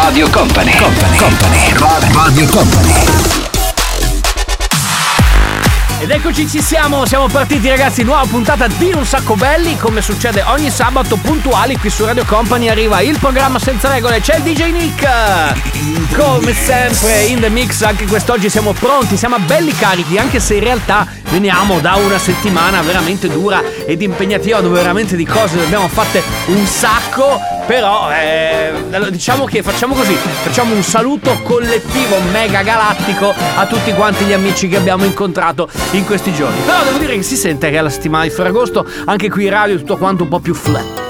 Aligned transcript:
Radio 0.00 0.30
Company, 0.30 0.70
Company, 0.76 1.16
Company, 1.18 2.12
Radio 2.12 2.46
Company. 2.46 2.92
Ed 5.98 6.10
eccoci 6.10 6.48
ci 6.48 6.62
siamo, 6.62 7.04
siamo 7.04 7.26
partiti 7.26 7.68
ragazzi, 7.68 8.04
nuova 8.04 8.24
puntata 8.24 8.68
di 8.68 8.92
Un 8.94 9.04
Sacco 9.04 9.34
Belli, 9.34 9.76
come 9.76 10.00
succede 10.00 10.44
ogni 10.46 10.70
sabato 10.70 11.16
puntuali 11.16 11.76
qui 11.76 11.90
su 11.90 12.04
Radio 12.04 12.24
Company. 12.24 12.68
Arriva 12.68 13.00
il 13.00 13.18
programma 13.18 13.58
senza 13.58 13.88
regole, 13.88 14.20
c'è 14.20 14.36
il 14.36 14.42
DJ 14.44 14.70
Nick! 14.70 16.16
Come 16.16 16.54
sempre 16.54 17.22
in 17.22 17.40
the 17.40 17.48
mix, 17.48 17.82
anche 17.82 18.06
quest'oggi 18.06 18.48
siamo 18.48 18.72
pronti, 18.74 19.16
siamo 19.16 19.40
belli 19.40 19.74
carichi, 19.74 20.16
anche 20.16 20.38
se 20.38 20.54
in 20.54 20.62
realtà 20.62 21.08
veniamo 21.30 21.80
da 21.80 21.96
una 21.96 22.18
settimana 22.18 22.80
veramente 22.82 23.28
dura 23.28 23.62
ed 23.84 24.02
impegnativa 24.02 24.60
dove 24.60 24.76
veramente 24.76 25.16
di 25.16 25.24
cose 25.24 25.60
abbiamo 25.60 25.88
fatte 25.88 26.22
un 26.46 26.64
sacco, 26.66 27.40
però 27.66 28.10
eh, 28.10 29.10
diciamo 29.10 29.44
che 29.44 29.62
facciamo 29.62 29.94
così, 29.94 30.14
facciamo 30.14 30.74
un 30.74 30.82
saluto 30.82 31.40
collettivo 31.42 32.18
mega 32.32 32.62
galattico 32.62 33.34
a 33.56 33.66
tutti 33.66 33.92
quanti 33.92 34.24
gli 34.24 34.32
amici 34.32 34.68
che 34.68 34.76
abbiamo 34.76 35.04
incontrato 35.04 35.68
in 35.92 36.04
questi 36.04 36.32
giorni. 36.32 36.60
Però 36.64 36.82
devo 36.84 36.98
dire 36.98 37.14
che 37.16 37.22
si 37.22 37.36
sente 37.36 37.70
che 37.70 37.78
è 37.78 37.80
la 37.80 37.90
settimana 37.90 38.24
di 38.24 38.30
Ferragosto, 38.30 38.86
anche 39.04 39.28
qui 39.28 39.44
in 39.44 39.50
radio 39.50 39.76
tutto 39.76 39.96
quanto 39.96 40.22
un 40.24 40.28
po' 40.28 40.40
più 40.40 40.54
flat 40.54 41.07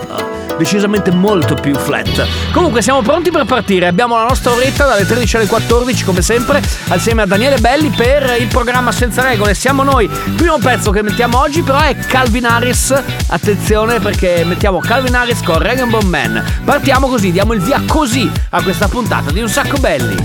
decisamente 0.59 1.11
molto 1.11 1.55
più 1.55 1.75
flat. 1.77 2.27
Comunque 2.53 2.83
siamo 2.83 3.01
pronti 3.03 3.31
per 3.31 3.45
partire, 3.45 3.87
abbiamo 3.87 4.17
la 4.17 4.25
nostra 4.25 4.53
oretta 4.53 4.87
dalle 4.87 5.07
13 5.07 5.37
alle 5.37 5.47
14 5.47 6.05
come 6.05 6.23
sempre, 6.23 6.63
assieme 6.89 7.23
a 7.23 7.27
Daniele 7.27 7.59
Belli 7.59 7.89
per 7.91 8.37
il 8.39 8.49
programma 8.49 8.93
Senza 8.93 9.23
Regole. 9.23 9.55
Siamo 9.55 9.83
noi, 9.83 10.09
primo 10.37 10.59
pezzo 10.59 10.91
che 10.91 11.03
mettiamo 11.03 11.39
oggi 11.39 11.63
però 11.63 11.81
è 11.81 11.97
Calvin 11.97 12.47
Harris, 12.47 12.91
attenzione 13.29 14.01
perché 14.01 14.45
mettiamo 14.45 14.81
Calvin 14.81 15.15
Harris 15.15 15.43
con 15.43 15.59
Regan 15.59 15.89
Bone 15.89 16.05
Man. 16.05 16.45
Partiamo 16.65 17.09
così, 17.09 17.31
diamo 17.33 17.53
il 17.53 17.61
via 17.61 17.83
così 17.87 18.31
a 18.51 18.63
questa 18.63 18.89
puntata 18.89 19.31
di 19.31 19.41
Un 19.41 19.49
Sacco 19.49 19.79
Belli. 19.79 20.17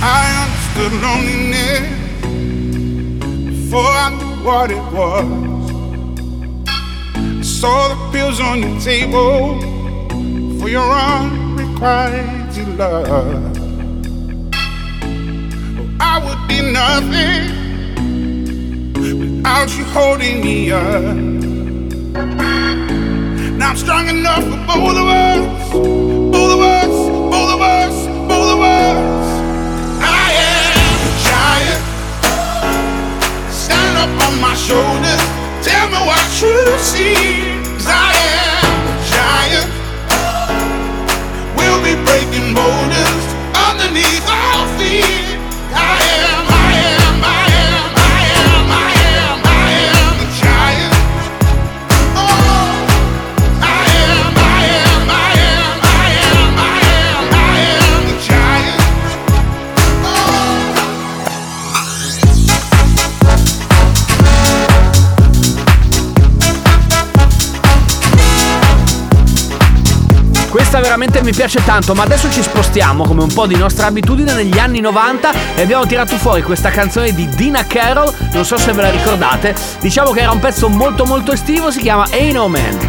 I 0.00 0.30
understood 0.44 0.92
loneliness 1.02 1.82
before 3.44 3.94
I 3.94 4.10
knew 4.10 4.44
what 4.44 4.70
it 4.70 4.82
was. 4.92 5.57
Saw 7.60 7.88
the 7.88 7.96
pills 8.12 8.38
on 8.40 8.62
your 8.62 8.78
table 8.80 9.58
for 10.60 10.68
your 10.68 10.88
unrequited 10.92 12.68
love. 12.78 13.08
Oh, 13.08 13.50
I 15.98 16.20
would 16.24 16.46
be 16.46 16.60
nothing 16.70 17.50
without 18.92 19.76
you 19.76 19.84
holding 19.86 20.40
me 20.40 20.70
up. 20.70 21.16
Now 23.58 23.70
I'm 23.70 23.76
strong 23.76 24.08
enough 24.08 24.44
for 24.44 24.58
both 24.68 24.96
of 24.96 25.08
us, 25.08 25.72
both 25.72 26.52
of 26.52 26.60
us, 26.60 26.86
both 27.34 27.50
of 27.54 27.60
us, 27.60 28.06
both 28.28 28.50
of 28.54 28.60
us. 28.60 29.26
I 30.00 30.30
am 30.46 30.78
a 31.08 31.12
giant. 31.26 31.82
Stand 33.52 33.98
up 33.98 34.10
on 34.28 34.34
my 34.40 34.54
shoulders. 34.54 35.37
Tell 35.62 35.88
me 35.90 35.98
what 36.06 36.42
you 36.42 36.78
see. 36.78 37.57
Piace 71.38 71.62
tanto, 71.62 71.94
ma 71.94 72.02
adesso 72.02 72.28
ci 72.32 72.42
spostiamo 72.42 73.04
come 73.04 73.22
un 73.22 73.32
po' 73.32 73.46
di 73.46 73.54
nostra 73.54 73.86
abitudine 73.86 74.32
negli 74.32 74.58
anni 74.58 74.80
90 74.80 75.54
e 75.54 75.62
abbiamo 75.62 75.86
tirato 75.86 76.16
fuori 76.16 76.42
questa 76.42 76.70
canzone 76.70 77.14
di 77.14 77.28
Dina 77.28 77.64
Carroll, 77.64 78.12
non 78.32 78.44
so 78.44 78.58
se 78.58 78.72
ve 78.72 78.82
la 78.82 78.90
ricordate, 78.90 79.54
diciamo 79.78 80.10
che 80.10 80.22
era 80.22 80.32
un 80.32 80.40
pezzo 80.40 80.68
molto 80.68 81.04
molto 81.04 81.30
estivo, 81.30 81.70
si 81.70 81.78
chiama 81.78 82.08
Ain't 82.10 82.34
No 82.34 82.48
Man. 82.48 82.87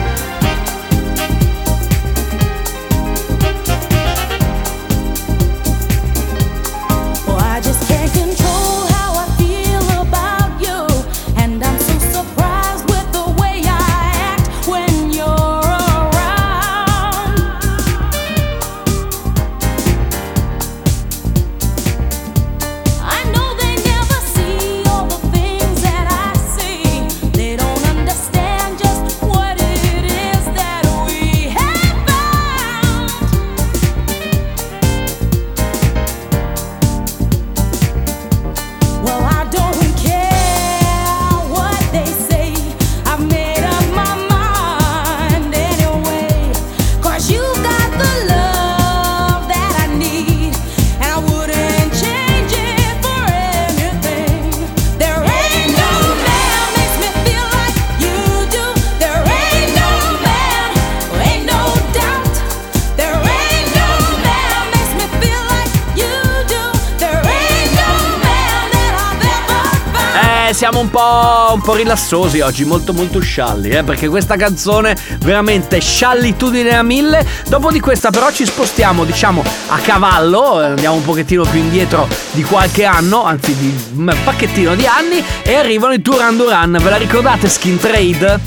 Un 70.80 70.90
po', 70.90 71.52
un 71.54 71.62
po' 71.62 71.76
rilassosi 71.76 72.40
oggi, 72.40 72.64
molto 72.64 72.94
molto 72.94 73.20
scialli, 73.20 73.70
eh, 73.70 73.84
perché 73.84 74.08
questa 74.08 74.36
canzone 74.36 74.96
veramente 75.20 75.80
sciallitudine 75.80 76.76
a 76.76 76.84
mille. 76.84 77.26
Dopo 77.48 77.72
di 77.72 77.80
questa 77.80 78.10
però 78.10 78.32
ci 78.32 78.46
spostiamo, 78.46 79.04
diciamo, 79.04 79.44
a 79.68 79.78
cavallo, 79.78 80.62
eh, 80.62 80.66
andiamo 80.68 80.96
un 80.96 81.04
pochettino 81.04 81.44
più 81.44 81.60
indietro 81.60 82.08
di 82.32 82.44
qualche 82.44 82.86
anno, 82.86 83.24
anzi 83.24 83.56
di 83.56 83.74
un 83.96 84.16
pacchettino 84.24 84.76
di 84.76 84.86
anni, 84.86 85.24
e 85.44 85.56
arrivano 85.56 85.94
i 85.94 86.02
Duran 86.02 86.38
Duran. 86.38 86.78
Ve 86.82 86.90
la 86.90 86.98
ricordate 86.98 87.50
Skin 87.50 87.78
Trade? 87.78 88.40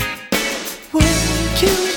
She's 1.55 1.92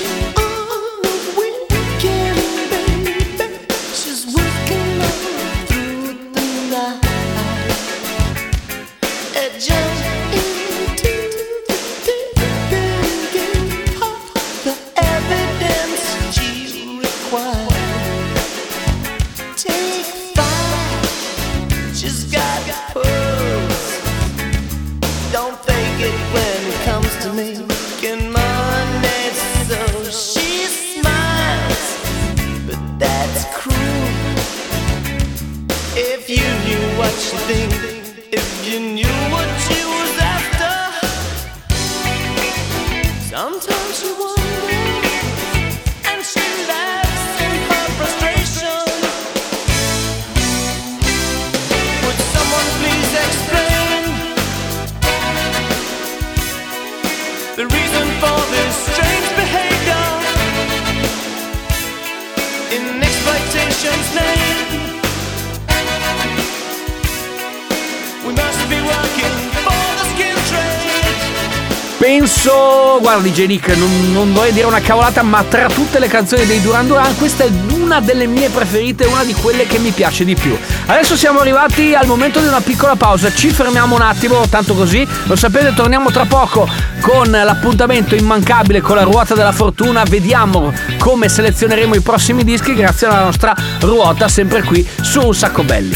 Guarda 73.17 73.33
DJ 73.33 73.47
Nick, 73.47 73.75
non, 73.75 74.11
non 74.11 74.31
vorrei 74.31 74.53
dire 74.53 74.67
una 74.67 74.79
cavolata, 74.79 75.23
ma 75.23 75.43
tra 75.43 75.67
tutte 75.69 75.97
le 75.97 76.07
canzoni 76.07 76.45
dei 76.45 76.61
Duran 76.61 76.85
Duran 76.85 77.17
questa 77.17 77.45
è 77.45 77.49
una 77.79 77.99
delle 77.99 78.27
mie 78.27 78.49
preferite, 78.49 79.05
una 79.05 79.23
di 79.23 79.33
quelle 79.33 79.65
che 79.65 79.79
mi 79.79 79.89
piace 79.89 80.23
di 80.23 80.35
più. 80.35 80.55
Adesso 80.85 81.15
siamo 81.15 81.39
arrivati 81.39 81.95
al 81.95 82.05
momento 82.05 82.39
di 82.39 82.47
una 82.47 82.61
piccola 82.61 82.95
pausa, 82.95 83.33
ci 83.33 83.49
fermiamo 83.49 83.95
un 83.95 84.01
attimo, 84.01 84.47
tanto 84.47 84.75
così, 84.75 85.07
lo 85.23 85.35
sapete, 85.35 85.73
torniamo 85.73 86.11
tra 86.11 86.25
poco 86.25 86.69
con 87.01 87.31
l'appuntamento 87.31 88.13
immancabile 88.13 88.81
con 88.81 88.97
la 88.97 89.03
ruota 89.03 89.33
della 89.33 89.51
fortuna, 89.51 90.03
vediamo 90.03 90.71
come 90.99 91.27
selezioneremo 91.27 91.95
i 91.95 92.01
prossimi 92.01 92.43
dischi 92.43 92.75
grazie 92.75 93.07
alla 93.07 93.23
nostra 93.23 93.55
ruota 93.79 94.27
sempre 94.27 94.61
qui 94.61 94.87
su 95.01 95.21
Un 95.21 95.33
Sacco 95.33 95.63
Belli. 95.63 95.95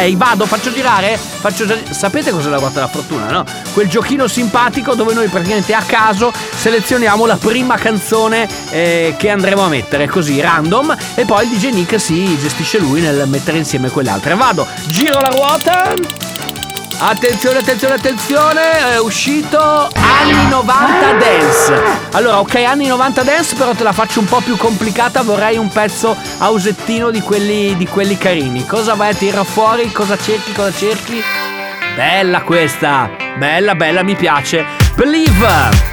Sei? 0.00 0.16
Vado, 0.16 0.46
faccio 0.46 0.72
girare? 0.72 1.18
Faccio 1.18 1.66
Sapete 1.90 2.30
cos'è 2.30 2.48
la 2.48 2.56
ruota 2.56 2.74
della 2.76 2.88
fortuna, 2.88 3.30
no? 3.30 3.44
Quel 3.74 3.86
giochino 3.86 4.26
simpatico 4.28 4.94
dove 4.94 5.12
noi 5.12 5.28
praticamente 5.28 5.74
a 5.74 5.82
caso 5.82 6.32
selezioniamo 6.32 7.26
la 7.26 7.36
prima 7.36 7.76
canzone 7.76 8.48
eh, 8.70 9.14
che 9.18 9.28
andremo 9.28 9.62
a 9.62 9.68
mettere, 9.68 10.08
così 10.08 10.40
random, 10.40 10.96
e 11.14 11.26
poi 11.26 11.44
il 11.44 11.50
DJ 11.50 11.72
Nick 11.72 12.00
si 12.00 12.38
gestisce 12.38 12.78
lui 12.78 13.02
nel 13.02 13.28
mettere 13.28 13.58
insieme 13.58 13.90
quelle 13.90 14.08
altre. 14.08 14.34
Vado, 14.34 14.66
giro 14.86 15.20
la 15.20 15.28
ruota. 15.28 16.29
Attenzione, 17.02 17.60
attenzione, 17.60 17.94
attenzione, 17.94 18.92
è 18.92 19.00
uscito 19.00 19.88
anni 19.94 20.48
90 20.50 21.12
dance. 21.14 21.82
Allora, 22.12 22.40
ok, 22.40 22.56
anni 22.56 22.88
90 22.88 23.22
dance, 23.22 23.54
però 23.54 23.72
te 23.72 23.82
la 23.82 23.92
faccio 23.92 24.20
un 24.20 24.26
po' 24.26 24.40
più 24.40 24.54
complicata, 24.58 25.22
vorrei 25.22 25.56
un 25.56 25.70
pezzo 25.70 26.14
ausettino 26.38 27.10
di 27.10 27.22
quelli, 27.22 27.74
di 27.78 27.86
quelli 27.86 28.18
carini. 28.18 28.66
Cosa 28.66 28.94
vai 28.94 29.12
a 29.12 29.14
tirare 29.14 29.46
fuori? 29.46 29.90
Cosa 29.90 30.18
cerchi? 30.18 30.52
Cosa 30.52 30.72
cerchi? 30.76 31.22
Bella 31.96 32.42
questa, 32.42 33.10
bella, 33.38 33.74
bella, 33.74 34.02
mi 34.02 34.14
piace. 34.14 34.66
Believe. 34.94 35.89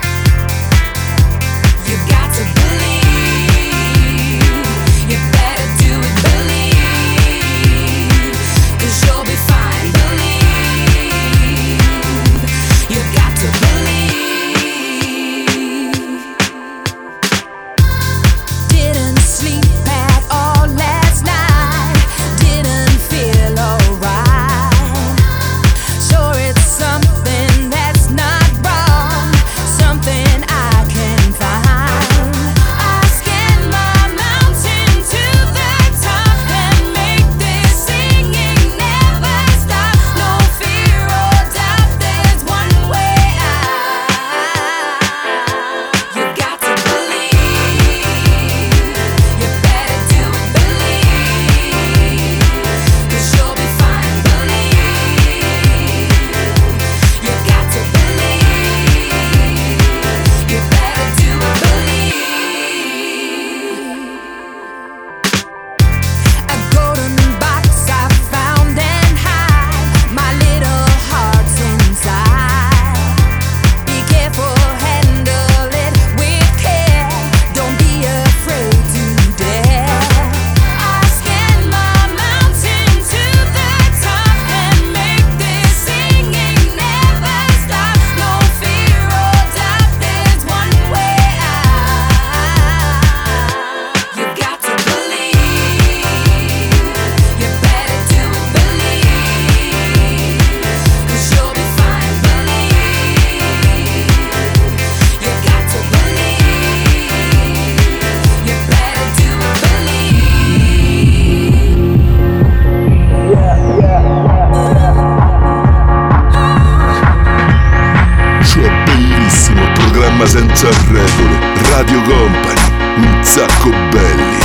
Regole. 120.90 121.38
Radio 121.72 122.02
Company, 122.02 122.62
un 122.98 123.24
sacco 123.24 123.70
belli. 123.92 124.42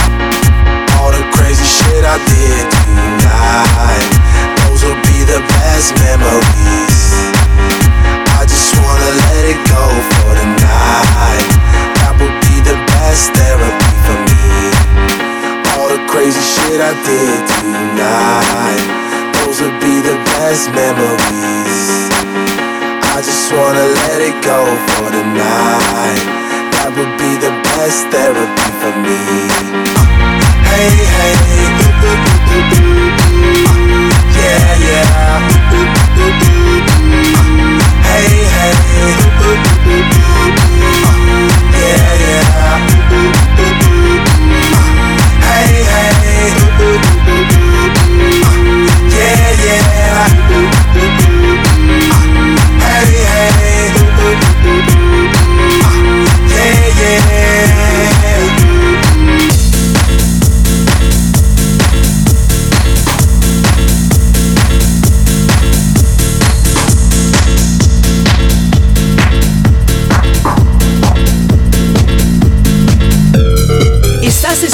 All 0.99 1.11
the 1.12 1.25
crazy 1.33 1.65
shit 1.65 2.05
I 2.05 2.19
did 2.27 2.71
tonight. 2.71 4.11
Those 4.62 4.85
will 4.85 5.01
be 5.03 5.25
the 5.25 5.41
best 5.41 5.95
memories. 6.01 6.99
I 8.39 8.45
just 8.45 8.75
wanna 8.83 9.11
let 9.25 9.45
it 9.53 9.61
go 9.69 9.85
for 10.12 10.35
the 10.35 10.47
night. 10.47 11.51
That 11.99 12.15
would 12.21 12.37
be 12.47 12.61
the 12.61 12.77
best 12.93 13.33
therapy 13.33 13.93
for 14.07 14.19
me. 14.31 14.71
All 15.75 15.89
the 15.89 16.03
crazy 16.11 16.41
shit 16.41 16.81
I 16.81 16.93
did 17.07 17.47
tonight. 17.47 18.85
Those 19.35 19.61
would 19.62 19.79
be 19.81 20.01
the 20.01 20.17
best 20.25 20.71
memories. 20.71 22.01
I 23.14 23.21
just 23.21 23.52
wanna 23.52 23.85
let 24.00 24.21
it 24.23 24.42
go 24.42 24.64
for 24.88 25.11
tonight. 25.12 26.25
That 26.73 26.88
would 26.97 27.12
be 27.21 27.37
the 27.37 27.52
best 27.62 28.09
therapy 28.09 28.69
for 28.81 28.92
me. 29.04 29.21
Hey, 30.64 30.97
hey, 31.12 31.37
yeah, 34.33 34.73
yeah. 34.88 35.45
Hey, 38.09 38.49
hey, 38.57 38.76
yeah, 41.76 42.16
yeah. 42.25 42.81
Hey, 45.45 45.85
hey, 45.92 46.16
yeah, 49.12 49.52
yeah. 49.64 51.22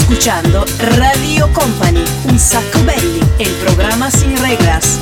Escuchando 0.08 0.64
Radio 0.96 1.52
Company, 1.52 2.02
un 2.30 2.38
saco 2.38 2.82
belli, 2.84 3.20
el 3.38 3.50
programa 3.56 4.10
sin 4.10 4.34
reglas. 4.38 4.98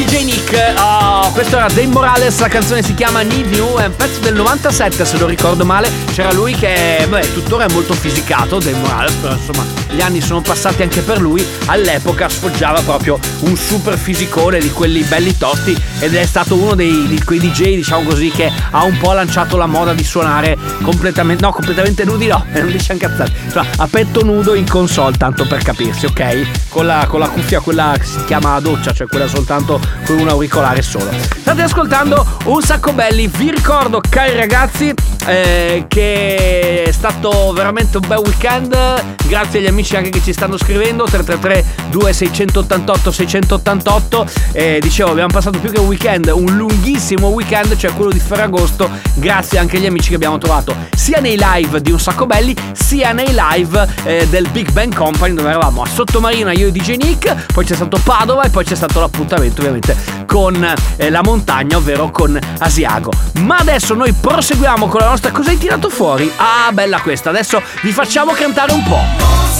DJ 0.00 0.24
Nick, 0.24 0.50
questo 1.32 1.56
era 1.56 1.66
Dave 1.68 1.86
Morales, 1.86 2.38
la 2.40 2.48
canzone 2.48 2.82
si 2.82 2.94
chiama 2.94 3.22
Need 3.22 3.54
You, 3.54 3.76
è 3.76 3.86
un 3.86 3.96
pezzo 3.96 4.20
del 4.20 4.34
97 4.34 5.04
se 5.04 5.18
non 5.18 5.28
ricordo 5.28 5.64
male, 5.64 5.90
c'era 6.12 6.32
lui 6.32 6.54
che 6.54 7.06
beh, 7.08 7.32
tuttora 7.32 7.66
è 7.66 7.72
molto 7.72 7.94
fisicato, 7.94 8.58
Dave 8.58 8.78
Morales, 8.78 9.14
però 9.14 9.34
insomma 9.34 9.64
gli 9.90 10.00
anni 10.00 10.20
sono 10.20 10.40
passati 10.40 10.82
anche 10.82 11.00
per 11.02 11.20
lui, 11.20 11.44
all'epoca 11.66 12.28
sfoggiava 12.28 12.80
proprio 12.80 13.18
un 13.40 13.56
super 13.56 13.96
fisicone 13.98 14.58
di 14.58 14.70
quelli 14.70 15.02
belli 15.02 15.36
tosti 15.36 15.76
ed 15.98 16.14
è 16.14 16.24
stato 16.24 16.54
uno 16.54 16.74
dei, 16.74 17.06
di 17.06 17.22
quei 17.22 17.38
DJ 17.38 17.76
diciamo 17.76 18.02
così 18.04 18.30
che 18.30 18.50
ha 18.70 18.82
un 18.84 18.96
po' 18.98 19.12
lanciato 19.12 19.56
la 19.56 19.66
moda 19.66 19.92
di 19.92 20.04
suonare 20.04 20.56
completamente, 20.82 21.44
no 21.44 21.52
completamente 21.52 22.04
nudi 22.04 22.26
no, 22.26 22.44
non 22.52 22.70
dice 22.70 22.92
anche 22.92 23.06
cazzate, 23.06 23.32
cioè 23.50 23.66
a 23.76 23.86
petto 23.88 24.24
nudo 24.24 24.54
in 24.54 24.68
console 24.68 25.16
tanto 25.16 25.46
per 25.46 25.62
capirsi, 25.62 26.06
ok? 26.06 26.68
Con 26.68 26.86
la, 26.86 27.06
con 27.08 27.20
la 27.20 27.28
cuffia 27.28 27.60
quella 27.60 27.94
che 27.98 28.04
si 28.04 28.24
chiama 28.24 28.58
doccia, 28.60 28.92
cioè 28.92 29.06
quella 29.06 29.26
soltanto 29.26 29.80
con 30.04 30.18
un 30.18 30.28
auricolare 30.28 30.82
solo. 30.82 31.19
State 31.22 31.62
ascoltando 31.62 32.26
un 32.44 32.62
sacco 32.62 32.92
belli, 32.92 33.26
vi 33.26 33.50
ricordo 33.50 34.00
cari 34.08 34.34
ragazzi 34.36 34.94
eh, 35.26 35.84
che 35.88 36.84
è 36.84 36.92
stato 36.92 37.52
veramente 37.52 37.98
un 37.98 38.06
bel 38.06 38.18
weekend, 38.18 38.76
grazie 39.26 39.58
agli 39.58 39.66
amici 39.66 39.96
anche 39.96 40.10
che 40.10 40.22
ci 40.22 40.32
stanno 40.32 40.56
scrivendo, 40.56 41.04
333 41.04 41.88
2688 41.90 43.10
688, 43.10 44.26
eh, 44.52 44.78
dicevo 44.80 45.10
abbiamo 45.10 45.32
passato 45.32 45.58
più 45.58 45.70
che 45.70 45.78
un 45.78 45.86
weekend, 45.86 46.30
un 46.34 46.56
lunghissimo 46.56 47.28
weekend, 47.28 47.76
cioè 47.76 47.92
quello 47.92 48.10
di 48.10 48.20
Ferragosto, 48.20 48.90
grazie 49.14 49.58
anche 49.58 49.76
agli 49.76 49.86
amici 49.86 50.08
che 50.10 50.14
abbiamo 50.14 50.38
trovato 50.38 50.74
sia 50.94 51.20
nei 51.20 51.38
live 51.38 51.80
di 51.80 51.90
un 51.90 52.00
sacco 52.00 52.26
belli, 52.26 52.54
sia 52.72 53.12
nei 53.12 53.34
live 53.34 53.86
eh, 54.04 54.26
del 54.28 54.48
Big 54.50 54.70
Bang 54.72 54.94
Company 54.94 55.34
dove 55.34 55.48
eravamo 55.48 55.82
a 55.82 55.86
Sottomarina 55.86 56.52
io 56.52 56.68
e 56.68 56.72
DJ 56.72 56.96
Nick, 56.96 57.52
poi 57.52 57.64
c'è 57.64 57.74
stato 57.74 57.98
Padova 58.02 58.42
e 58.42 58.50
poi 58.50 58.64
c'è 58.64 58.74
stato 58.74 59.00
l'appuntamento 59.00 59.60
ovviamente 59.60 59.96
con 60.26 60.64
eh, 60.96 61.09
la 61.10 61.22
montagna, 61.22 61.76
ovvero 61.76 62.10
con 62.10 62.38
Asiago. 62.58 63.10
Ma 63.40 63.56
adesso 63.56 63.94
noi 63.94 64.12
proseguiamo 64.12 64.86
con 64.86 65.00
la 65.00 65.08
nostra... 65.08 65.30
Cosa 65.30 65.50
hai 65.50 65.58
tirato 65.58 65.88
fuori? 65.90 66.30
Ah, 66.36 66.70
bella 66.72 67.00
questa, 67.00 67.30
adesso 67.30 67.62
vi 67.82 67.92
facciamo 67.92 68.32
cantare 68.32 68.72
un 68.72 68.82
po'. 68.84 69.59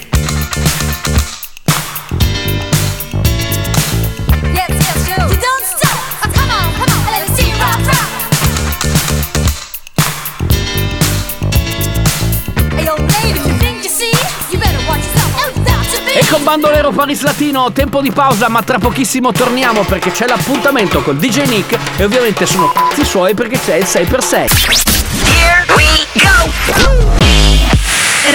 Con 16.41 16.59
Bandolero 16.59 16.89
Paris 16.91 17.21
Latino, 17.21 17.71
tempo 17.71 18.01
di 18.01 18.09
pausa, 18.09 18.49
ma 18.49 18.63
tra 18.63 18.79
pochissimo 18.79 19.31
torniamo 19.31 19.83
perché 19.83 20.09
c'è 20.09 20.25
l'appuntamento 20.25 21.03
col 21.03 21.17
DJ 21.17 21.47
Nick 21.47 21.77
e 21.99 22.03
ovviamente 22.03 22.47
sono 22.47 22.71
cazzi 22.71 23.05
suoi 23.05 23.35
perché 23.35 23.59
c'è 23.59 23.75
il 23.75 23.83
6x6. 23.83 24.47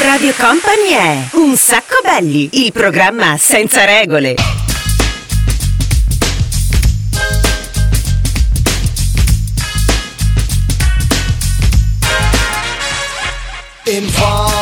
Radio 0.04 0.32
Company 0.38 0.90
è 0.90 1.26
Un 1.32 1.56
sacco 1.56 1.96
belli, 2.04 2.48
il 2.64 2.70
programma 2.70 3.36
senza 3.38 3.84
regole. 3.84 4.36
Informer, 13.82 14.55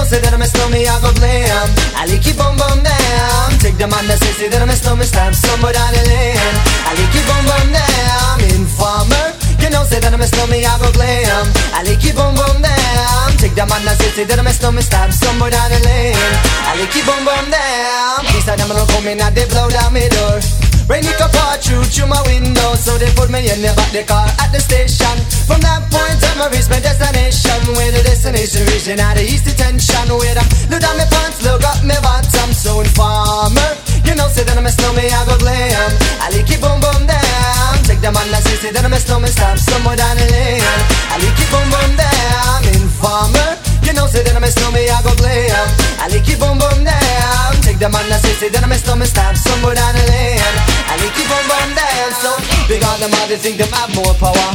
know, 0.00 0.08
say 0.08 0.20
that 0.20 0.32
I'm 0.32 0.40
a 0.40 0.48
stormy, 0.48 0.88
I 0.88 0.96
go 1.04 1.12
blam. 1.20 1.68
I 1.92 2.08
like 2.08 2.24
you 2.24 2.32
boom 2.32 2.56
boom 2.56 2.80
down. 2.80 3.46
Take 3.60 3.76
the 3.76 3.84
man 3.84 4.08
that 4.08 4.16
say, 4.24 4.32
say 4.32 4.48
that 4.48 4.60
I'm 4.62 4.72
a 4.72 4.76
stormy, 4.76 5.04
stamp 5.04 5.36
somewhere 5.36 5.76
down 5.76 5.92
the 5.92 6.02
lane. 6.08 6.56
I 6.88 6.96
like 6.96 7.12
you 7.12 7.24
boom 7.28 7.44
boom 7.44 7.68
down. 7.68 8.36
Informer, 8.56 9.26
you 9.60 9.68
know, 9.68 9.84
say 9.84 10.00
that 10.00 10.12
I'm 10.12 10.20
a 10.20 10.26
stormy, 10.26 10.64
I 10.64 10.72
go 10.80 10.88
glam. 10.96 11.46
I 11.76 11.84
like 11.84 12.00
you 12.00 12.16
boom 12.16 12.32
boom 12.32 12.64
down. 12.64 13.28
Take 13.36 13.54
the 13.54 13.64
man 13.68 13.84
that 13.84 14.00
say, 14.00 14.10
say 14.16 14.24
that 14.24 14.40
I'm 14.40 14.48
a 14.48 14.52
stormy, 14.56 14.80
stamp 14.80 15.12
somewhere 15.12 15.52
down 15.52 15.68
the 15.68 15.80
lane. 15.84 16.16
I 16.64 16.80
like 16.80 16.94
you 16.96 17.04
boom 17.04 17.20
boom 17.20 17.46
down. 17.52 18.24
Please, 18.32 18.48
I 18.48 18.56
never 18.56 18.80
come 18.96 19.04
in 19.04 19.20
and 19.20 19.34
they 19.36 19.44
blow 19.52 19.68
down 19.68 19.92
my 19.92 20.08
door. 20.08 20.69
Rain 20.88 21.04
it 21.04 21.20
up 21.20 21.34
all 21.44 21.56
through 21.58 21.84
through 21.90 22.08
my 22.08 22.22
window. 22.26 22.74
So 22.74 22.96
they 22.96 23.10
put 23.12 23.30
me 23.30 23.50
in 23.50 23.60
the 23.60 23.72
back 23.76 23.90
the 23.92 24.04
car 24.04 24.26
at 24.40 24.52
the 24.52 24.60
station. 24.60 25.16
From 25.48 25.60
that 25.60 25.84
point 25.90 26.20
on 26.32 26.40
I 26.40 26.48
reach 26.54 26.68
my 26.70 26.80
destination. 26.80 27.58
Where 27.76 27.90
the 27.92 28.02
destination 28.02 28.66
region 28.70 29.00
at 29.00 29.16
the 29.18 29.24
east 29.24 29.44
detention. 29.44 30.08
Where 30.14 30.36
I 30.38 30.44
look 30.70 30.80
down 30.80 30.96
my 30.96 31.06
pants, 31.06 31.42
look 31.42 31.62
up 31.64 31.82
my 31.84 31.98
bottom. 32.00 32.50
So 32.54 32.80
informer, 32.80 33.70
you 34.04 34.14
know 34.14 34.28
say 34.28 34.44
that 34.44 34.56
I'm 34.56 34.66
a 34.66 34.72
snowman, 34.72 35.10
I 35.10 35.20
go 35.26 35.36
glam. 35.38 35.90
I 36.20 36.28
like 36.30 36.50
it 36.50 36.60
boom 36.60 36.78
boom 36.80 37.06
down 37.06 37.74
Take 37.84 38.00
the 38.00 38.12
man 38.12 38.28
that 38.30 38.42
say, 38.44 38.56
say 38.56 38.70
that 38.72 38.84
I'm 38.84 38.92
a 38.92 39.00
snowman, 39.00 39.30
stop 39.30 39.58
somewhere 39.58 39.96
down 39.96 40.16
the 40.16 40.26
lane. 40.28 40.62
I 41.10 41.16
like 41.18 41.40
it 41.40 41.48
boom 41.50 41.66
boom 41.72 41.90
down 41.96 42.60
Informer, 42.76 43.50
you 43.82 43.92
know 43.94 44.06
say 44.06 44.22
that 44.22 44.36
I'm 44.36 44.44
a 44.44 44.50
snowman, 44.50 44.88
I 44.88 45.00
go 45.02 45.12
glam. 45.16 45.66
I 45.98 46.06
like 46.08 46.28
it 46.28 46.38
boom 46.38 46.58
boom 46.58 46.84
down 46.84 47.59
Take 47.80 47.88
the 47.88 47.96
man 47.96 48.12
that 48.12 48.60
I'm 48.60 48.72
a 48.72 48.76
snowman, 48.76 49.08
stop 49.08 49.32
somewhere 49.40 49.72
down 49.72 49.96
the 49.96 50.04
lane 50.12 50.36
I 50.84 51.00
like 51.00 51.16
it 51.16 51.24
boom 51.24 51.44
boom 51.48 51.70
down 51.72 52.12
So 52.12 52.28
big 52.68 52.84
on 52.84 53.00
them 53.00 53.08
all, 53.08 53.24
they 53.24 53.40
think 53.40 53.56
them 53.56 53.72
have 53.72 53.88
more 53.96 54.12
power. 54.20 54.52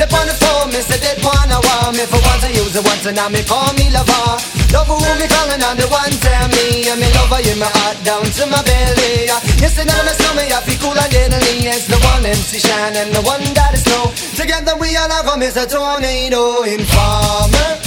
They 0.00 0.08
on 0.08 0.24
the 0.24 0.32
phone, 0.32 0.72
me 0.72 0.80
say 0.80 0.96
they 0.96 1.12
wanna 1.20 1.60
want 1.60 1.92
me. 1.92 2.08
For 2.08 2.16
once 2.24 2.40
I 2.40 2.56
use 2.56 2.72
it 2.72 2.80
once 2.80 3.04
and 3.04 3.20
now 3.20 3.28
me 3.28 3.44
call 3.44 3.68
me 3.76 3.92
lover. 3.92 4.40
Love 4.72 4.88
who 4.88 4.96
me 4.96 5.28
calling 5.28 5.60
on 5.60 5.76
the 5.76 5.84
one 5.92 6.08
tell 6.24 6.48
me 6.56 6.88
And 6.88 7.04
me 7.04 7.08
lover 7.12 7.44
in 7.44 7.60
my 7.60 7.68
heart 7.68 8.00
down 8.00 8.24
to 8.24 8.48
my 8.48 8.64
belly. 8.64 9.28
Yes, 9.60 9.76
and 9.76 9.92
I'm 9.92 10.08
a 10.08 10.16
stomach, 10.16 10.48
I 10.48 10.64
feel 10.64 10.80
cool 10.80 10.96
and 10.96 11.12
deadly. 11.12 11.68
Yes, 11.68 11.84
the 11.84 12.00
one 12.00 12.24
MC 12.24 12.64
Shine 12.64 12.96
and 12.96 13.12
the 13.12 13.20
one 13.28 13.44
that 13.60 13.76
is 13.76 13.84
snow 13.84 14.08
Together 14.40 14.72
we 14.80 14.96
all 14.96 15.12
have 15.12 15.28
a 15.28 15.36
Mr. 15.36 15.68
Tornado 15.68 16.40
oh, 16.40 16.64
Informer 16.64 17.83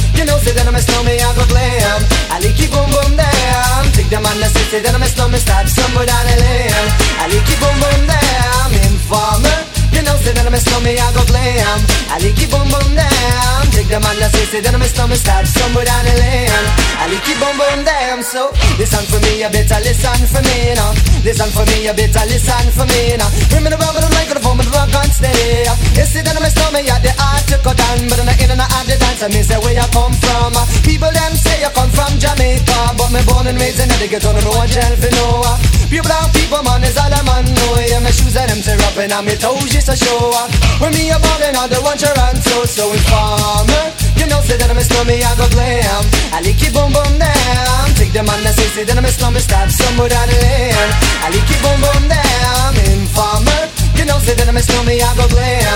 sitting 0.47 0.67
on 0.67 0.73
my 0.73 0.79
snow, 0.79 1.03
me 1.03 1.19
I 1.19 1.27
go 1.35 1.43
glam. 1.51 1.99
I 2.31 2.39
like 2.39 2.55
you 2.55 2.69
boom 2.71 2.87
boom 2.87 3.19
damn 3.19 3.83
Take 3.91 4.07
the 4.07 4.19
man 4.23 4.39
that 4.39 4.51
sits 4.55 4.71
down 4.71 4.95
on 4.95 5.01
my 5.03 5.07
snow, 5.11 5.27
me 5.27 5.39
start 5.39 5.67
somewhere 5.67 6.05
down 6.07 6.23
the 6.23 6.35
lane 6.39 6.87
I 7.19 7.27
like 7.27 7.47
you 7.51 7.57
boom 7.59 7.75
boom 7.81 8.01
damn 8.07 8.71
Informer, 8.87 9.59
you 9.91 10.01
know 10.07 10.15
sitting 10.23 10.45
on 10.45 10.51
my 10.51 10.59
snow, 10.59 10.79
me 10.79 10.95
I 10.95 11.07
go 11.11 11.23
glam. 11.27 11.79
I 12.07 12.15
like 12.23 12.39
you 12.39 12.47
boom 12.47 12.67
boom 12.71 12.95
damn 12.95 13.16
the 13.87 14.03
man 14.03 14.19
that 14.19 14.35
say, 14.35 14.59
that 14.59 14.75
I'm 14.75 14.83
a 14.83 14.87
snowman 14.91 15.15
Start 15.15 15.47
somewhere 15.47 15.87
down 15.87 16.03
the 16.03 16.19
lane 16.19 16.51
I 16.99 17.07
it 17.07 17.23
boom 17.39 17.55
boom 17.55 17.87
down 17.87 18.19
So, 18.19 18.51
listen 18.75 18.99
for 19.07 19.15
me, 19.23 19.39
you 19.39 19.47
better 19.47 19.79
listen 19.79 20.27
for 20.27 20.43
me 20.43 20.75
now 20.75 20.91
Listen 21.23 21.47
for 21.55 21.63
me, 21.71 21.87
you 21.87 21.95
better 21.95 22.27
listen 22.27 22.67
for 22.75 22.83
me 22.83 23.15
now 23.15 23.31
Bring 23.47 23.63
me 23.63 23.71
the 23.71 23.79
rubber, 23.79 24.03
the 24.03 24.11
microphone, 24.11 24.59
but 24.59 24.67
the 24.67 24.75
rock 24.75 24.91
on 24.91 25.07
steady 25.07 25.63
You 25.95 26.03
see 26.03 26.19
that 26.19 26.35
I'm 26.35 26.43
a 26.43 26.51
snowman, 26.51 26.83
yeah, 26.83 26.99
the 26.99 27.15
art 27.15 27.47
to 27.47 27.55
cut 27.63 27.79
down 27.79 28.11
But 28.11 28.19
I'm 28.19 28.27
not 28.27 28.35
in 28.35 28.51
and 28.51 28.59
out 28.59 28.83
the 28.91 28.99
dance, 28.99 29.23
I 29.23 29.31
say 29.31 29.55
where 29.55 29.71
you 29.71 29.87
come 29.95 30.11
from. 30.19 30.51
People 30.83 31.11
them 31.15 31.33
say 31.39 31.63
you 31.63 31.71
come 31.71 31.87
from 31.87 32.11
Jamaica 32.19 32.91
But 32.91 33.15
me 33.15 33.23
born 33.23 33.47
and 33.47 33.55
raised 33.55 33.79
in 33.79 33.87
the 33.87 34.03
ghetto, 34.03 34.35
no 34.35 34.51
one 34.51 34.67
tell 34.67 34.99
for 34.99 35.11
no 35.15 35.47
Pure 35.87 36.03
brown 36.03 36.27
people, 36.35 36.59
man, 36.59 36.83
is 36.83 36.99
all 36.99 37.07
I'm 37.07 37.23
on 37.31 37.47
Yeah, 37.87 38.03
my 38.03 38.11
shoes 38.11 38.35
and 38.35 38.51
them 38.51 38.59
tear 38.59 38.83
up 38.83 38.99
and 38.99 39.15
on 39.15 39.23
my 39.23 39.39
toes 39.39 39.71
just 39.71 39.87
a 39.87 39.95
show. 39.95 40.35
When 40.83 40.91
me 40.91 41.07
a 41.07 41.15
ballin', 41.23 41.55
all 41.55 41.71
the 41.71 41.79
one 41.79 41.95
Toronto 41.95 42.67
So 42.67 42.91
you 44.19 44.25
know, 44.27 44.39
say 44.41 44.57
that 44.57 44.69
I'm 44.69 44.77
a 44.77 44.83
snowman, 44.83 45.21
I 45.21 45.31
go 45.35 45.47
glam. 45.53 46.03
I 46.33 46.41
like 46.41 46.61
it 46.61 46.71
boom 46.73 46.91
boom 46.95 47.13
down. 47.19 47.85
Take 47.99 48.13
the 48.13 48.23
man 48.23 48.39
that 48.43 48.55
say, 48.55 48.69
say 48.73 48.83
that 48.87 48.97
I'm 48.97 49.05
a 49.05 49.11
snowman, 49.11 49.41
start 49.41 49.69
somewhere 49.71 50.09
down 50.09 50.27
the 50.27 50.37
lane 50.37 50.91
I 51.23 51.27
like 51.33 51.49
it 51.49 51.59
boom 51.63 51.79
boom 51.83 52.03
down. 52.07 52.71
Informer, 52.93 53.61
you 53.97 54.05
know, 54.05 54.17
say 54.19 54.33
that 54.37 54.47
I'm 54.47 54.57
a 54.57 54.63
snowman, 54.63 55.01
I 55.01 55.09
go 55.19 55.27
glam 55.29 55.66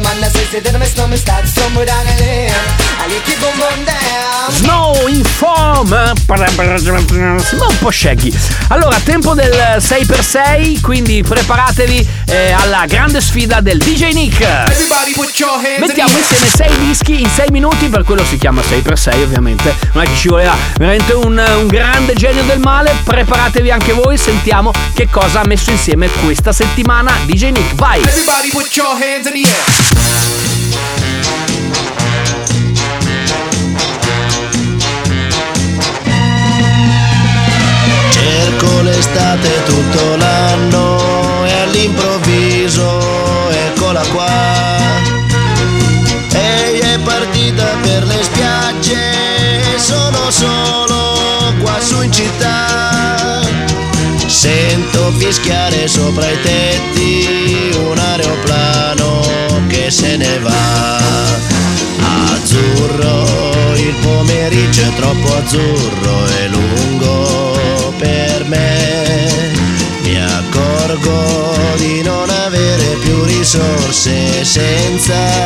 down 0.00 0.02
Take 0.02 0.02
the 0.02 0.08
man 0.08 0.20
that 0.20 0.32
say, 0.32 0.44
say 0.44 0.60
that 0.60 0.74
I'm 0.74 0.82
a 0.82 0.86
snowman, 0.86 1.16
start 1.16 1.46
somewhere 1.46 1.86
down 1.86 2.04
the 2.04 2.12
lane 2.20 2.50
I 2.98 3.08
like 3.08 3.28
it 3.28 3.38
boom 3.40 3.56
boom 3.56 3.84
down 3.84 4.50
Snow 4.50 5.06
Inform 5.08 5.88
Sembra 7.40 7.66
un 7.68 7.78
po' 7.78 7.90
shaggy 7.90 8.32
Allora, 8.68 8.98
tempo 9.02 9.34
del 9.34 9.76
6x6 9.78 10.80
Quindi 10.80 11.22
preparatevi 11.22 12.06
eh, 12.26 12.52
alla 12.52 12.84
grande 12.86 13.20
sfida 13.20 13.60
del 13.60 13.78
DJ 13.78 14.12
Nick. 14.12 14.40
Mettiamo 15.78 16.10
in 16.10 16.16
insieme 16.18 16.46
6 16.48 16.78
dischi 16.86 17.20
in 17.22 17.28
6 17.28 17.50
minuti 17.50 17.88
Per 17.88 18.02
quello 18.04 18.24
si 18.24 18.36
chiama 18.36 18.62
6x6 18.62 19.22
ovviamente. 19.22 19.74
Non 19.92 20.04
è 20.04 20.06
che 20.06 20.16
ci 20.16 20.28
voleva 20.28 20.56
veramente 20.76 21.12
un, 21.12 21.38
un 21.38 21.66
grande 21.66 22.14
genio 22.14 22.42
del 22.44 22.58
male. 22.58 22.94
Preparatevi 23.04 23.70
anche 23.70 23.92
voi 23.92 24.18
Sentiamo 24.18 24.72
che 24.94 25.08
cosa 25.08 25.40
ha 25.40 25.46
messo 25.46 25.70
insieme 25.70 26.08
questa 26.24 26.52
settimana 26.52 27.12
DJ 27.26 27.50
Nick, 27.50 27.74
vai! 27.74 28.00
Everybody 28.00 28.50
put 28.50 28.74
your 28.74 28.88
hands 28.88 29.26
in 29.26 29.42
the 29.42 29.48
air. 29.48 29.85
Cerco 38.10 38.80
l'estate 38.82 39.62
tutto 39.64 40.16
l'anno 40.16 41.44
e 41.44 41.52
all'improvviso 41.62 43.50
eccola 43.50 44.02
qua. 44.12 44.54
Ehi 46.32 46.78
è 46.78 46.98
partita 46.98 47.64
per 47.82 48.04
le 48.04 48.22
spiagge 48.22 49.74
e 49.74 49.78
sono 49.78 50.30
solo 50.30 51.54
qua 51.60 51.80
su 51.80 52.02
in 52.02 52.12
città. 52.12 53.40
Sento 54.26 55.12
fischiare 55.16 55.88
sopra 55.88 56.30
i 56.30 56.40
tetti 56.42 57.70
un 57.78 57.98
aeroplano 57.98 59.05
che 59.86 59.90
se 59.92 60.16
ne 60.16 60.38
va. 60.40 60.96
Azzurro, 62.32 63.74
il 63.76 63.94
pomeriggio 64.00 64.82
è 64.82 64.94
troppo 64.94 65.36
azzurro 65.36 66.26
e 66.26 66.48
lungo 66.48 67.92
per 67.96 68.44
me. 68.46 69.52
Mi 70.02 70.20
accorgo 70.20 71.54
di 71.76 72.02
non 72.02 72.28
avere 72.30 72.96
più 73.00 73.22
risorse 73.24 74.44
senza 74.44 75.45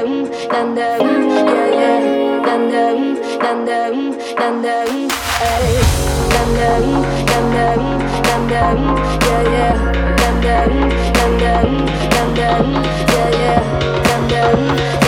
yeah, 14.30 15.07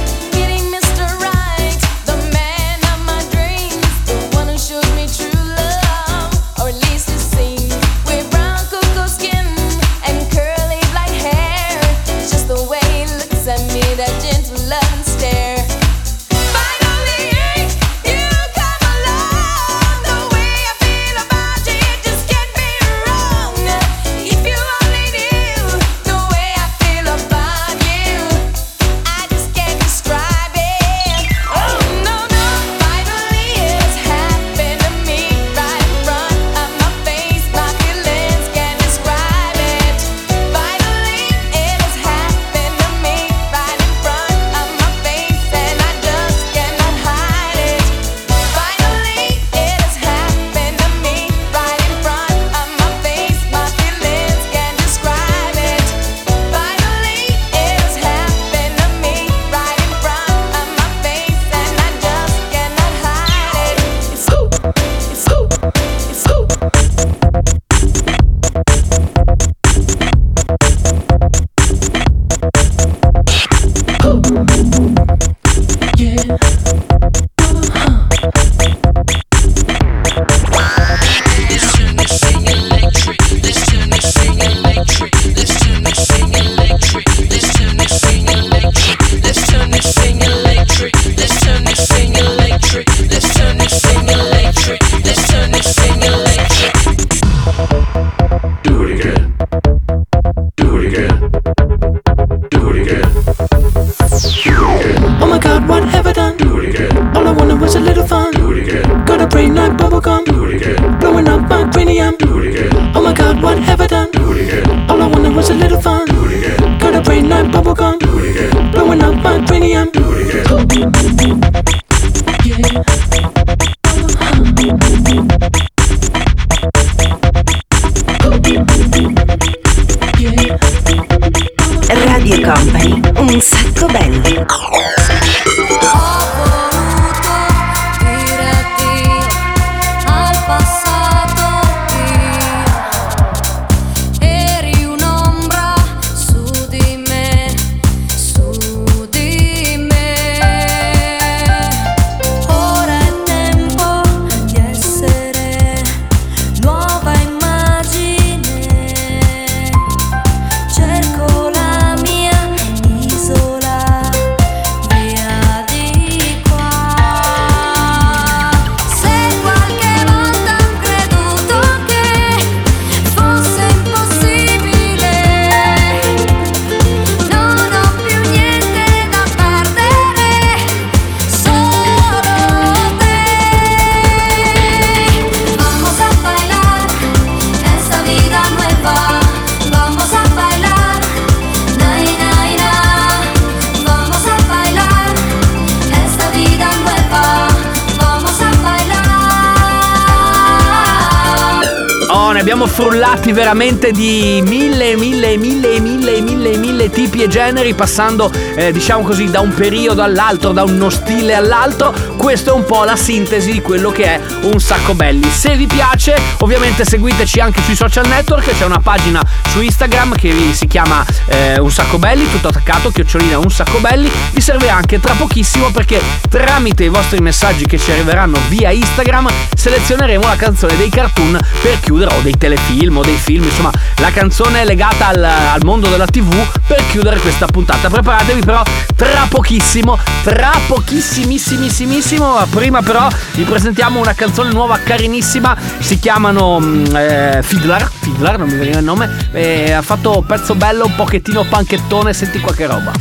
Frullati 203.01 203.31
veramente 203.31 203.91
di 203.91 204.43
mille, 204.45 204.95
mille, 204.95 205.35
mille, 205.35 205.79
mille, 205.79 206.00
mille, 206.21 206.57
mille 206.57 206.89
tipi 206.89 207.21
e 207.21 207.27
generi, 207.27 207.73
passando, 207.73 208.31
eh, 208.55 208.71
diciamo 208.71 209.03
così, 209.03 209.29
da 209.29 209.39
un 209.39 209.53
periodo 209.53 210.01
all'altro, 210.01 210.51
da 210.51 210.63
uno 210.63 210.89
stile 210.89 211.35
all'altro. 211.35 211.93
Questa 212.15 212.51
è 212.51 212.53
un 212.53 212.65
po' 212.65 212.83
la 212.83 212.95
sintesi 212.95 213.51
di 213.51 213.61
quello 213.61 213.91
che 213.91 214.03
è 214.05 214.19
un 214.43 214.59
sacco 214.59 214.93
belli. 214.93 215.29
Se 215.29 215.55
vi 215.55 215.67
piace, 215.67 216.15
ovviamente 216.39 216.85
seguiteci 216.85 217.39
anche 217.39 217.61
sui 217.63 217.75
social 217.75 218.07
network, 218.07 218.55
c'è 218.57 218.65
una 218.65 218.79
pagina 218.79 219.21
su 219.49 219.61
Instagram 219.61 220.15
che 220.15 220.33
si 220.53 220.67
chiama 220.67 221.05
eh, 221.25 221.59
Un 221.59 221.71
sacco 221.71 221.97
belli, 221.97 222.29
tutto 222.31 222.49
attaccato, 222.49 222.89
chiocciolina 222.91 223.37
un 223.37 223.51
sacco 223.51 223.79
belli. 223.79 224.09
Vi 224.31 224.41
serve 224.41 224.69
anche 224.69 224.99
tra 224.99 225.13
pochissimo 225.13 225.71
perché 225.71 226.01
tramite 226.29 226.83
i 226.83 226.89
vostri 226.89 227.19
messaggi 227.19 227.65
che 227.65 227.77
ci 227.77 227.91
arriveranno 227.91 228.37
via 228.49 228.71
Instagram 228.71 229.29
selezioneremo 229.55 230.25
la 230.25 230.35
canzone 230.35 230.75
dei 230.75 230.89
cartoon 230.89 231.37
per 231.61 231.79
chiudere 231.79 232.15
o 232.15 232.21
dei 232.21 232.37
telefilm 232.37 232.97
o 232.97 233.03
dei 233.03 233.15
film, 233.15 233.43
insomma, 233.43 233.71
la 233.97 234.11
canzone 234.11 234.65
legata 234.65 235.07
al, 235.07 235.23
al 235.23 235.63
mondo 235.63 235.87
della 235.87 236.07
TV 236.11 236.47
per 236.67 236.85
chiudere 236.89 237.19
questa 237.19 237.47
puntata. 237.47 237.89
Preparatevi 237.89 238.41
però 238.41 238.61
tra 238.95 239.25
pochissimo, 239.27 239.97
tra 240.23 240.51
pochissimissimissimo. 240.67 242.45
Prima 242.51 242.81
però 242.81 243.07
vi 243.33 243.43
presentiamo 243.43 243.99
una 243.99 244.13
canzone 244.13 244.51
nuova 244.51 244.77
carinissima, 244.77 245.57
si 245.79 245.97
chiamano 245.97 246.59
mm, 246.59 246.95
eh, 246.95 247.39
Fiddler, 247.41 247.89
Fiddler, 248.01 248.37
non 248.37 248.49
mi 248.49 248.55
veniva 248.55 248.77
il 248.77 248.83
nome, 248.83 249.29
e 249.31 249.71
ha 249.71 249.81
fatto 249.81 250.19
un 250.19 250.25
pezzo 250.25 250.53
bello, 250.53 250.85
un 250.85 250.95
pochettino 250.95 251.45
panchettone, 251.49 252.13
senti 252.13 252.39
qualche 252.39 252.67
roba. 252.67 252.91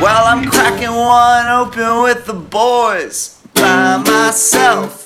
Well, 0.00 0.26
I'm 0.26 0.48
cracking 0.48 0.90
one 0.90 1.48
open 1.48 2.02
with 2.02 2.24
the 2.24 2.34
boys 2.34 3.36
by 3.54 3.98
myself. 3.98 5.01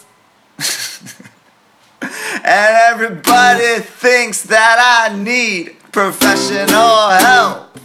And 2.46 2.76
everybody 2.94 3.80
thinks 3.80 4.44
that 4.44 4.78
I 4.78 5.16
need 5.16 5.74
professional 5.90 7.10
help. 7.10 7.76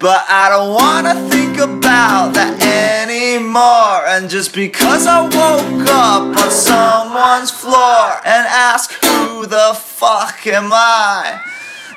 But 0.00 0.26
I 0.28 0.50
don't 0.50 0.74
wanna 0.74 1.14
think 1.30 1.56
about 1.58 2.34
that 2.34 2.60
anymore. 2.60 4.04
And 4.08 4.28
just 4.28 4.52
because 4.52 5.06
I 5.06 5.22
woke 5.22 5.88
up 5.88 6.36
on 6.36 6.50
someone's 6.50 7.52
floor 7.52 8.18
and 8.26 8.46
ask 8.48 8.92
who 8.94 9.46
the 9.46 9.78
fuck 9.78 10.44
am 10.48 10.72
I? 10.72 11.40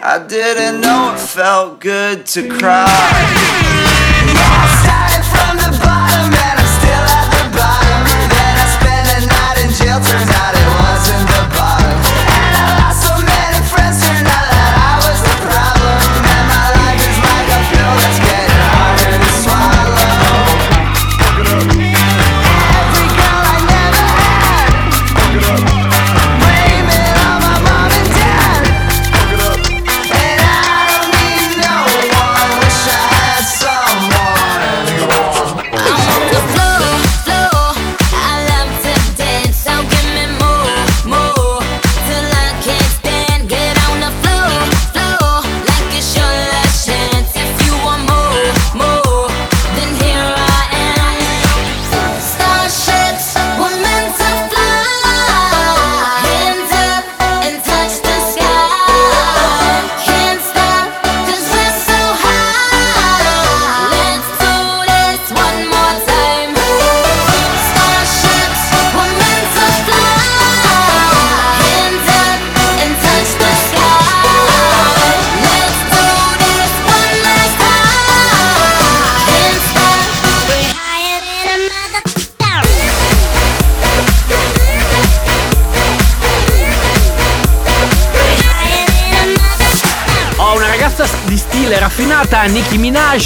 I 0.01 0.19
didn't 0.19 0.81
know 0.81 1.13
it 1.15 1.19
felt 1.19 1.81
good 1.81 2.27
to 2.27 2.47
cry. 2.47 4.18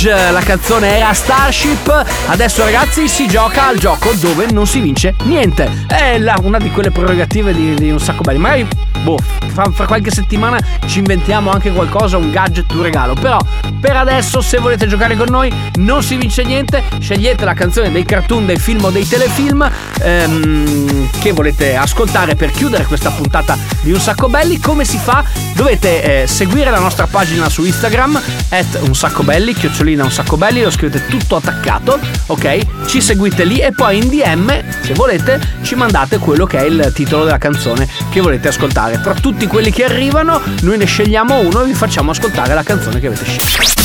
Minaj, 0.03 0.31
la 0.33 0.41
canzone 0.41 0.97
era 0.97 1.13
Starship. 1.13 2.05
Adesso 2.27 2.63
ragazzi 2.65 3.07
si 3.07 3.25
gioca 3.25 3.67
al 3.67 3.77
gioco 3.77 4.11
dove 4.13 4.47
non 4.51 4.67
si 4.67 4.81
vince 4.81 5.15
niente. 5.23 5.85
È 5.87 6.17
la- 6.19 6.37
una 6.41 6.57
di 6.57 6.69
quelle 6.71 6.91
prerogative 6.91 7.53
di, 7.53 7.73
di 7.75 7.89
un 7.89 7.99
sacco 7.99 8.21
belli. 8.21 8.37
Magari, 8.37 8.67
boh, 9.03 9.17
fra, 9.47 9.69
fra 9.71 9.85
qualche 9.85 10.09
settimana 10.09 10.59
ci 10.87 10.99
inventiamo 10.99 11.51
anche 11.51 11.71
qualcosa, 11.71 12.17
un 12.17 12.31
gadget, 12.31 12.71
un 12.71 12.81
regalo. 12.81 13.13
Però 13.13 13.37
per 13.79 13.95
adesso 13.95 14.41
se 14.41 14.57
volete 14.57 14.87
giocare 14.87 15.15
con 15.15 15.27
noi 15.29 15.53
non 15.75 16.01
si 16.01 16.15
vince 16.15 16.43
niente. 16.43 16.83
Scegliete 16.99 17.45
la 17.45 17.53
canzone 17.53 17.91
dei 17.91 18.05
cartoon, 18.05 18.45
dei 18.45 18.57
film 18.57 18.83
o 18.85 18.89
dei 18.89 19.07
telefilm 19.07 19.69
ehm, 20.01 21.09
che 21.19 21.31
volete 21.31 21.75
ascoltare 21.75 22.35
per 22.35 22.51
chiudere 22.51 22.85
questa 22.85 23.11
puntata 23.11 23.57
di 23.81 23.91
Un 23.91 23.99
Sacco 23.99 24.29
Belli. 24.29 24.59
Come 24.59 24.85
si 24.85 24.97
fa? 24.97 25.23
Dovete 25.53 26.23
eh, 26.23 26.27
seguire 26.27 26.71
la 26.71 26.79
nostra 26.79 27.07
pagina 27.07 27.49
su 27.49 27.63
Instagram, 27.63 28.19
at 28.49 28.79
un 28.81 28.95
sacco 28.95 29.23
belli, 29.23 29.53
chiocciolina 29.53 30.03
un 30.03 30.11
sacco 30.11 30.37
belli, 30.37 30.61
lo 30.61 30.71
scrivete 30.71 31.05
tutto 31.05 31.35
attaccato, 31.35 31.99
ok? 32.27 32.85
Ci 32.87 33.01
seguite 33.01 33.43
lì 33.43 33.59
e 33.59 33.71
poi 33.71 33.97
in 33.97 34.09
DM, 34.09 34.63
se 34.81 34.93
volete, 34.93 35.39
ci 35.61 35.75
mandate 35.75 36.17
quello 36.17 36.45
che 36.45 36.59
è 36.59 36.63
il 36.63 36.91
titolo 36.93 37.23
della 37.23 37.37
canzone 37.37 37.87
che 38.09 38.21
volete 38.21 38.47
ascoltare. 38.47 38.92
Tra 39.01 39.13
tutti 39.13 39.47
quelli 39.47 39.71
che 39.71 39.83
arrivano, 39.83 40.41
noi 40.61 40.77
ne 40.77 40.85
scegliamo 40.85 41.39
uno 41.39 41.63
e 41.63 41.65
vi 41.65 41.73
facciamo 41.73 42.11
ascoltare 42.11 42.53
la 42.53 42.63
canzone 42.63 42.99
che 42.99 43.07
avete 43.07 43.25
scelto. 43.25 43.81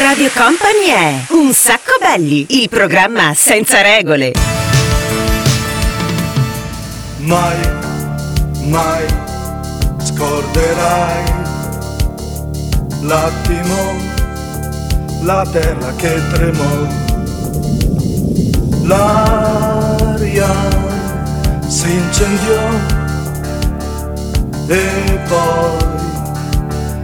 Radio 0.00 0.30
Company 0.34 0.86
è 0.88 1.24
Un 1.30 1.52
sacco 1.52 1.96
belli, 1.98 2.46
il 2.48 2.68
programma 2.68 3.32
senza 3.34 3.80
regole. 3.80 4.32
Mai, 7.18 7.56
mai 8.68 9.04
scorderai 10.02 11.24
l'attimo, 13.00 13.96
la 15.22 15.46
terra 15.50 15.92
che 15.96 16.20
tremò, 16.32 16.86
l'aria 18.82 20.12
si 21.68 21.90
incendiò 21.90 22.68
e 24.66 25.20
poi 25.28 25.94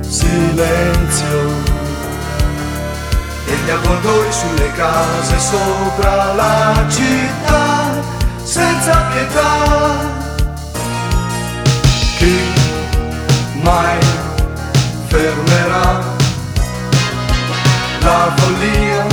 silenzio. 0.07 1.79
E 3.47 3.55
gli 3.65 3.71
avvoltoi 3.71 4.33
sulle 4.33 4.73
case 4.73 5.39
sopra 5.39 6.33
la 6.35 6.87
città 6.89 7.91
senza 8.43 9.03
pietà. 9.13 10.19
Chi 12.19 12.39
mai 13.63 13.99
fermerà 15.09 16.01
la 18.01 18.33
follia 18.37 19.10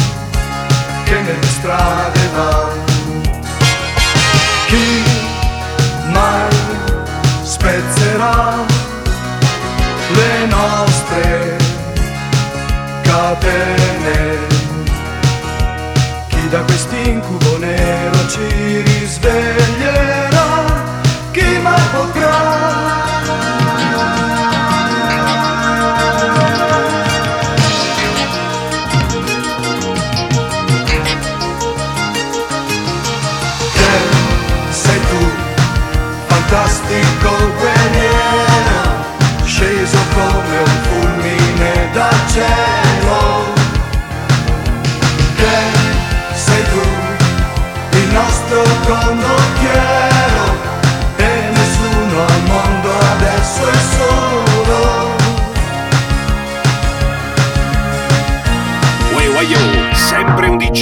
cheated. 18.37 18.86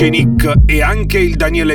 Nick 0.04 0.54
e 0.66 0.82
anche 0.82 1.20
il 1.20 1.36
Daniele 1.38 1.74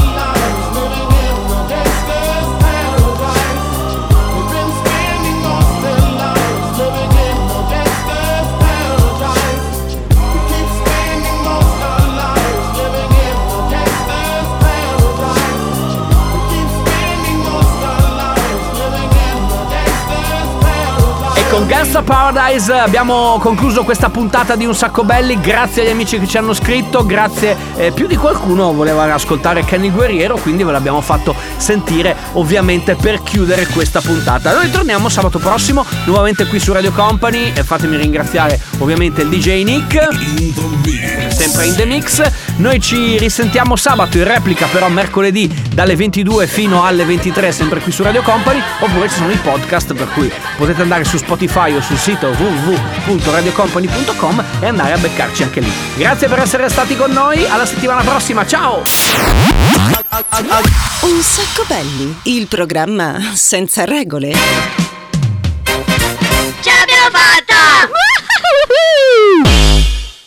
Con 21.61 21.69
Gangsta 21.69 22.01
Paradise 22.01 22.73
abbiamo 22.73 23.37
concluso 23.39 23.83
questa 23.83 24.09
puntata 24.09 24.55
di 24.55 24.65
Un 24.65 24.73
Sacco 24.73 25.03
Belli. 25.03 25.39
Grazie 25.39 25.83
agli 25.83 25.89
amici 25.89 26.17
che 26.17 26.25
ci 26.25 26.37
hanno 26.37 26.53
scritto. 26.53 27.05
Grazie, 27.05 27.55
eh, 27.75 27.91
più 27.91 28.07
di 28.07 28.15
qualcuno 28.15 28.73
voleva 28.73 29.13
ascoltare 29.13 29.63
Kenny 29.63 29.91
Guerriero. 29.91 30.37
Quindi 30.37 30.63
ve 30.63 30.71
l'abbiamo 30.71 31.01
fatto 31.01 31.35
sentire, 31.57 32.15
ovviamente, 32.33 32.95
per 32.95 33.21
chiudere 33.21 33.67
questa 33.67 34.01
puntata. 34.01 34.55
Noi 34.55 34.71
torniamo 34.71 35.07
sabato 35.07 35.37
prossimo, 35.37 35.85
nuovamente 36.05 36.47
qui 36.47 36.59
su 36.59 36.73
Radio 36.73 36.91
Company. 36.93 37.51
E 37.53 37.63
fatemi 37.63 37.95
ringraziare, 37.95 38.59
ovviamente, 38.81 39.21
il 39.21 39.29
DJ 39.29 39.63
Nick. 39.63 40.07
Sempre 41.29 41.65
in 41.65 41.75
The 41.75 41.85
Mix. 41.85 42.21
Noi 42.57 42.79
ci 42.79 43.17
risentiamo 43.17 43.75
sabato 43.75 44.17
in 44.17 44.23
replica, 44.23 44.67
però 44.67 44.87
mercoledì 44.89 45.51
dalle 45.73 45.95
22 45.95 46.45
fino 46.47 46.85
alle 46.85 47.05
23, 47.05 47.51
sempre 47.51 47.79
qui 47.79 47.91
su 47.91 48.03
Radio 48.03 48.21
Company. 48.21 48.61
Oppure 48.79 49.09
ci 49.09 49.15
sono 49.15 49.31
i 49.31 49.37
podcast, 49.37 49.93
per 49.93 50.09
cui 50.09 50.31
potete 50.57 50.81
andare 50.81 51.03
su 51.03 51.17
Spotify 51.17 51.73
o 51.73 51.81
sul 51.81 51.97
sito 51.97 52.27
www.radiocompany.com 52.27 54.43
e 54.59 54.67
andare 54.67 54.93
a 54.93 54.97
beccarci 54.97 55.43
anche 55.43 55.61
lì. 55.61 55.71
Grazie 55.95 56.27
per 56.27 56.39
essere 56.39 56.69
stati 56.69 56.95
con 56.95 57.11
noi, 57.11 57.45
alla 57.47 57.65
settimana 57.65 58.01
prossima, 58.01 58.45
ciao! 58.45 58.83
Un 61.01 61.21
sacco 61.21 61.65
belli, 61.67 62.15
il 62.23 62.47
programma 62.47 63.31
senza 63.33 63.85
regole. 63.85 64.90